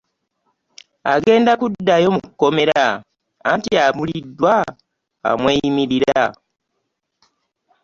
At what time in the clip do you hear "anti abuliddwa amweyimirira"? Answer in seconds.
3.51-6.23